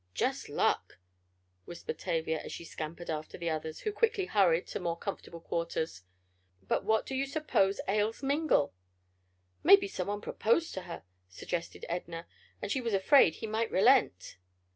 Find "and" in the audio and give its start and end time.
12.63-12.71